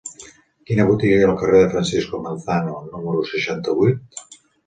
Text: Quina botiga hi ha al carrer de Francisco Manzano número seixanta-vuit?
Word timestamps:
Quina 0.69 0.85
botiga 0.91 1.19
hi 1.19 1.25
ha 1.25 1.27
al 1.33 1.37
carrer 1.41 1.59
de 1.63 1.67
Francisco 1.73 2.21
Manzano 2.23 2.75
número 2.95 3.27
seixanta-vuit? 3.35 4.21